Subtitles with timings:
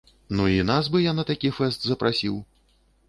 [0.37, 2.41] Ну і нас бы я на такі фэст запрасіў!